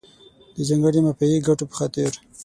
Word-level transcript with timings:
د 0.55 0.57
ځانګړو 0.67 0.99
مافیایي 1.05 1.45
ګټو 1.47 1.65
په 1.69 1.75
خاطر. 1.79 2.11